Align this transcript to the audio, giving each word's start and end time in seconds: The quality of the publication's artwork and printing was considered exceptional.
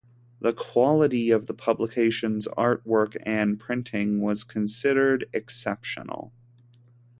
The 0.39 0.51
quality 0.51 1.29
of 1.29 1.45
the 1.45 1.53
publication's 1.53 2.47
artwork 2.57 3.17
and 3.21 3.59
printing 3.59 4.19
was 4.19 4.43
considered 4.43 5.29
exceptional. 5.31 6.33